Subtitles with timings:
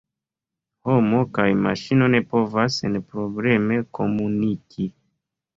[0.87, 4.91] Homo kaj maŝino ne povas senprobleme komuniki.